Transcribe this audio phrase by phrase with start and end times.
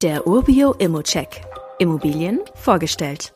[0.00, 1.40] Der Urbio Immocheck.
[1.80, 3.32] Immobilien vorgestellt.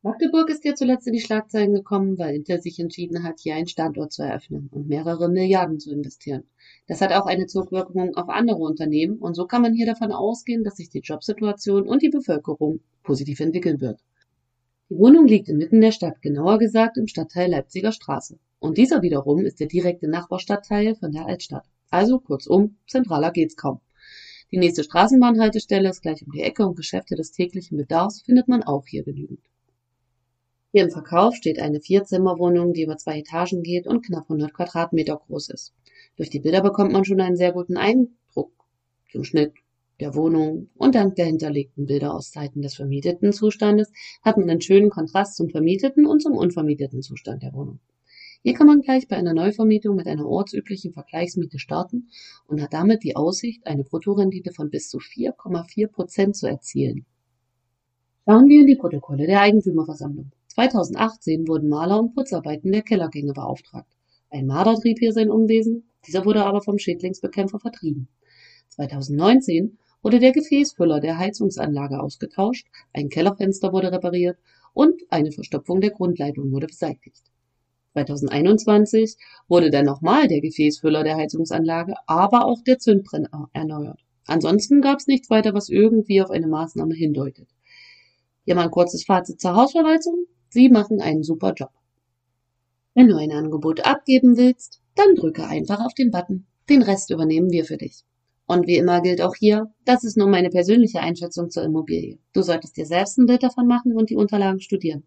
[0.00, 3.66] Magdeburg ist ja zuletzt in die Schlagzeilen gekommen, weil Intel sich entschieden hat, hier einen
[3.66, 6.44] Standort zu eröffnen und mehrere Milliarden zu investieren.
[6.86, 10.64] Das hat auch eine Zugwirkung auf andere Unternehmen und so kann man hier davon ausgehen,
[10.64, 14.00] dass sich die Jobsituation und die Bevölkerung positiv entwickeln wird.
[14.88, 18.38] Die Wohnung liegt inmitten der Stadt, genauer gesagt im Stadtteil Leipziger Straße.
[18.60, 21.66] Und dieser wiederum ist der direkte Nachbarstadtteil von der Altstadt.
[21.90, 23.80] Also kurzum, zentraler geht's kaum.
[24.50, 28.62] Die nächste Straßenbahnhaltestelle ist gleich um die Ecke und Geschäfte des täglichen Bedarfs findet man
[28.62, 29.40] auch hier genügend.
[30.72, 35.16] Hier im Verkauf steht eine Vierzimmerwohnung, die über zwei Etagen geht und knapp 100 Quadratmeter
[35.16, 35.72] groß ist.
[36.16, 38.52] Durch die Bilder bekommt man schon einen sehr guten Eindruck
[39.10, 39.52] zum Schnitt
[40.00, 43.92] der Wohnung und dank der hinterlegten Bilder aus Seiten des vermieteten Zustandes
[44.22, 47.78] hat man einen schönen Kontrast zum vermieteten und zum unvermieteten Zustand der Wohnung.
[48.46, 52.10] Hier kann man gleich bei einer Neuvermietung mit einer ortsüblichen Vergleichsmiete starten
[52.46, 57.06] und hat damit die Aussicht, eine Bruttorendite von bis zu 4,4 Prozent zu erzielen.
[58.26, 60.30] Schauen wir in die Protokolle der Eigentümerversammlung.
[60.48, 63.90] 2018 wurden Maler und Putzarbeiten der Kellergänge beauftragt.
[64.28, 68.08] Ein Marder trieb hier sein Unwesen, dieser wurde aber vom Schädlingsbekämpfer vertrieben.
[68.68, 74.36] 2019 wurde der Gefäßfüller der Heizungsanlage ausgetauscht, ein Kellerfenster wurde repariert
[74.74, 77.22] und eine Verstopfung der Grundleitung wurde beseitigt.
[77.94, 79.16] 2021
[79.48, 84.00] wurde dann nochmal der Gefäßfüller der Heizungsanlage, aber auch der Zündbrenner erneuert.
[84.26, 87.48] Ansonsten gab es nichts weiter, was irgendwie auf eine Maßnahme hindeutet.
[88.44, 90.26] Hier mal ein kurzes Fazit zur Hausverwaltung.
[90.48, 91.70] Sie machen einen super Job.
[92.94, 96.46] Wenn du ein Angebot abgeben willst, dann drücke einfach auf den Button.
[96.68, 98.04] Den Rest übernehmen wir für dich.
[98.46, 102.18] Und wie immer gilt auch hier, das ist nur meine persönliche Einschätzung zur Immobilie.
[102.34, 105.04] Du solltest dir selbst ein Bild davon machen und die Unterlagen studieren.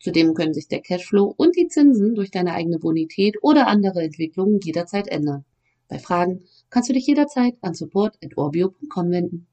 [0.00, 4.58] Zudem können sich der Cashflow und die Zinsen durch deine eigene Bonität oder andere Entwicklungen
[4.60, 5.44] jederzeit ändern.
[5.88, 9.46] Bei Fragen kannst du dich jederzeit an support.orbio.com wenden.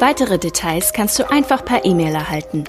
[0.00, 2.64] Weitere Details kannst du einfach per E-Mail erhalten.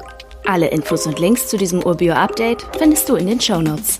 [0.45, 3.97] Alle Infos und Links zu diesem Urbio-Update findest du in den Show Notes.